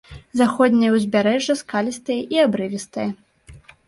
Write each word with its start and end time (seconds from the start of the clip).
Заходняе 0.39 0.87
ўзбярэжжа 0.93 1.55
скалістае 1.59 2.15
і 2.37 2.39
абрывістае. 2.45 3.07